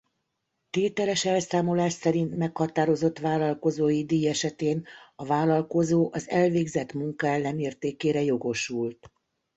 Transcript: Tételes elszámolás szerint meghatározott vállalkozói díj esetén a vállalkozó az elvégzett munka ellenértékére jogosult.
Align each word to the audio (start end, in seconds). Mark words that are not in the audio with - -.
Tételes 0.69 1.25
elszámolás 1.25 1.93
szerint 1.93 2.37
meghatározott 2.37 3.19
vállalkozói 3.19 4.05
díj 4.05 4.27
esetén 4.27 4.85
a 5.15 5.25
vállalkozó 5.25 6.09
az 6.13 6.29
elvégzett 6.29 6.93
munka 6.93 7.27
ellenértékére 7.27 8.21
jogosult. 8.23 9.11